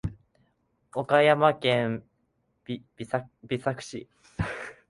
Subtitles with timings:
[0.95, 2.03] 岡山県
[2.65, 3.05] 美
[3.59, 4.09] 作市